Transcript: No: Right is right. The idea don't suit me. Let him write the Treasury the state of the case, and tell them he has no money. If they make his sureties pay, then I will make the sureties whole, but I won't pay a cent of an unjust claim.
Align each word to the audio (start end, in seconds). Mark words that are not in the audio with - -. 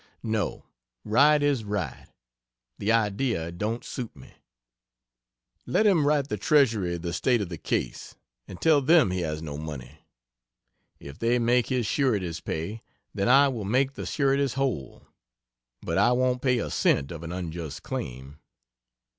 No: 0.23 0.65
Right 1.05 1.43
is 1.43 1.63
right. 1.63 2.07
The 2.79 2.91
idea 2.91 3.51
don't 3.51 3.83
suit 3.85 4.15
me. 4.15 4.33
Let 5.67 5.85
him 5.85 6.07
write 6.07 6.27
the 6.27 6.37
Treasury 6.37 6.97
the 6.97 7.13
state 7.13 7.39
of 7.39 7.49
the 7.49 7.59
case, 7.59 8.15
and 8.47 8.59
tell 8.59 8.81
them 8.81 9.11
he 9.11 9.19
has 9.21 9.43
no 9.43 9.59
money. 9.59 9.99
If 10.99 11.19
they 11.19 11.37
make 11.37 11.67
his 11.67 11.85
sureties 11.85 12.39
pay, 12.39 12.81
then 13.13 13.29
I 13.29 13.47
will 13.49 13.63
make 13.63 13.93
the 13.93 14.07
sureties 14.07 14.55
whole, 14.55 15.05
but 15.83 15.99
I 15.99 16.13
won't 16.13 16.41
pay 16.41 16.57
a 16.57 16.71
cent 16.71 17.11
of 17.11 17.21
an 17.21 17.31
unjust 17.31 17.83
claim. 17.83 18.39